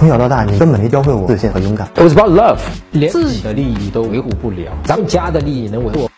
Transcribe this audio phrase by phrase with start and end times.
[0.00, 1.86] 从小到大，你根本没教会我自信和勇敢。
[1.94, 2.58] It was about love，
[2.92, 6.08] 连自己的利益都维护不了，咱们家的利益能维护？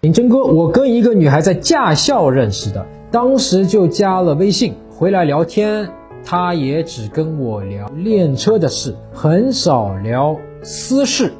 [0.00, 5.88] 林真哥，我跟一个女孩在驾校认识的，当时就加了微信，回来聊天，
[6.24, 11.32] 她也只跟我聊练车的事，很少聊私事。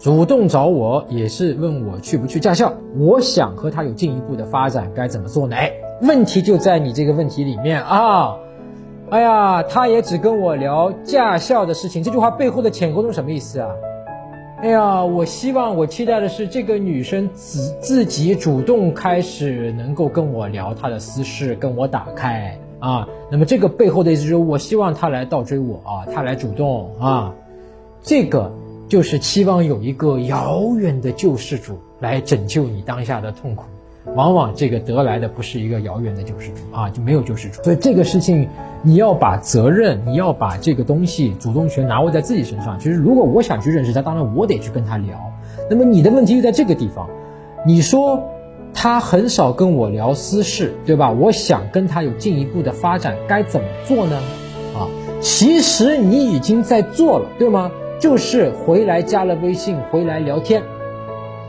[0.00, 5.54] 主动找我也是问我去不去驾校，我想和她有进一步的发展，该怎么做呢？
[5.54, 5.70] 哎，
[6.02, 8.34] 问题就在你这个问题里面啊！
[9.14, 13.70] 哎呀，她也只跟我聊驾校的事情，这句话背后的潜沟通什么意思啊？
[14.60, 23.06] 哎呀，我希望我期待的是这个女生自自己主动开始能够跟我聊她的私事，跟我打开啊。
[23.30, 27.32] 那么这个背后的意思就是，我希望她来倒追我啊，她来主动啊。
[28.02, 28.52] 这个
[28.88, 33.64] 就是期望有一个遥远的救世主来拯救你当下的痛苦。
[34.14, 37.62] 往往这个得来的不是一个遥远的救世主啊，就没有救世主。
[37.62, 38.48] 所以这个事情，
[38.82, 42.78] 你要把责任，你要把这个东西主动权拿握在自己身上。
[42.78, 45.18] 其实，如果我想去认识他，当然我得去跟他聊。
[45.68, 47.08] 那么你的问题就在这个地方，
[47.66, 48.22] 你说
[48.72, 51.10] 他很少跟我聊私事，对吧？
[51.10, 54.16] 我想跟他有进一步的发展，该怎么做呢？
[54.76, 54.86] 啊，
[55.20, 57.70] 其实你已经在做了，对吗？
[58.00, 60.62] 就是回来加了微信，回来聊天。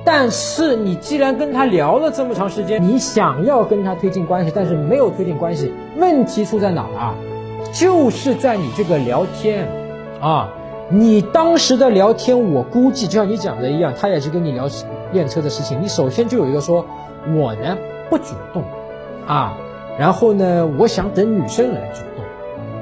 [0.06, 7.16] 但是你既然跟他聊了这么长时间，你想要跟他推进关系，但是没有推进关系，问题出在哪儿啊？
[7.74, 9.68] 就是在你这个聊天，
[10.22, 10.48] 啊，
[10.90, 14.70] 你当时的聊天，我估计就像你讲的一样，他也是跟你聊
[15.12, 15.82] 练车的事情。
[15.82, 16.86] 你首先就有一个说，
[17.36, 17.76] 我呢
[18.08, 18.64] 不主动，
[19.26, 19.58] 啊，
[19.98, 22.24] 然后呢，我想等女生来主动。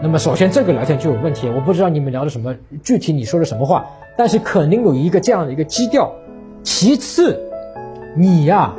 [0.02, 3.86] 那么首先这个聊天就有问题，我不知道你们聊的什么，具体你说的什么话，
[4.18, 6.14] 但是肯定有一个这样的一个基调。
[6.64, 7.39] 其次，
[8.16, 8.73] 你呀，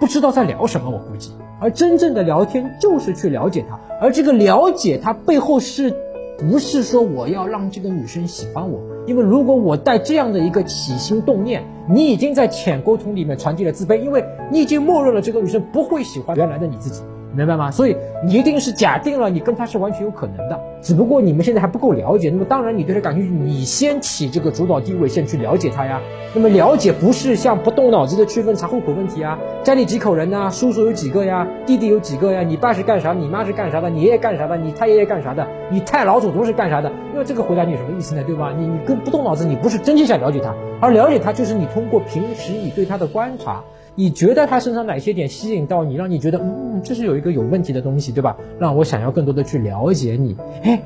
[0.00, 1.32] 不知道在聊什么，我估计。
[1.58, 5.94] 而真正的聊天就是去了解他，而这个了解他背后是，
[6.38, 8.78] 不是说我要让这个女生喜欢我？
[9.06, 17.02] 因为如果我带这样的一个起心动念，你已经在浅沟通里面传递了自卑，因为你已经默认了这个女生不会喜欢原来的你自己。
[17.36, 17.70] 明白吗？
[17.70, 22.30] 所以你一定是假定了你跟他是完全有可能的，只不过你们现在还不够了解。
[22.30, 26.00] 那么当然你对他感兴趣，你先起这个主导地位，先去了解他呀。
[26.34, 30.50] 那么了解不是像不动脑子的区分查户口问题啊，家里几口人呢？
[30.50, 31.46] 叔叔有几个呀？
[31.66, 32.42] 弟弟有几个呀？
[32.42, 33.12] 你爸是干啥？
[33.12, 33.90] 你妈是干啥的？
[33.90, 34.56] 你爷爷干啥的？
[34.56, 35.46] 你太爷爷干啥的？
[35.70, 36.90] 你太老祖宗是干啥的？
[37.12, 38.22] 因为这个回答你什么意思呢？
[38.26, 38.52] 对吧？
[38.58, 43.62] 你你跟不动脑子，你不是真心想了解他，而了解他就是你通过平时你对他的观察。
[43.98, 48.36] 你觉得他身上哪些点吸引到你，让你觉得嗯，这是有一个有问题的东西，对吧？
[48.58, 50.36] 让我想要更多的去了解你。
[50.62, 50.82] 哎，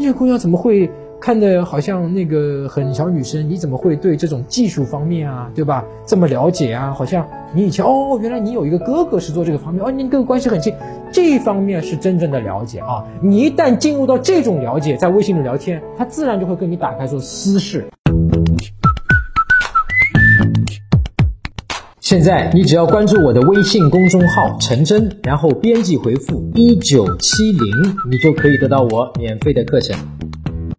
[0.00, 0.88] 这姑娘怎么会
[1.20, 3.50] 看的好像那个很小女生？
[3.50, 5.84] 你怎么会对这种技术方面啊，对吧？
[6.06, 6.92] 这么了解啊？
[6.96, 10.72] 好像你以前哦，原来你有一个哥哥是做这个方面，哦，你跟关系很近，
[11.12, 13.04] 这一方面是真正的了解啊。
[13.20, 17.84] 你一旦进入到这种了解，在微信里聊天，他自然就会跟你打开说私事。
[22.08, 27.70] 现在你只要关注我的微信公众号陈真，然后编辑回复一九七零，
[28.10, 29.94] 你就可以得到我免费的课程。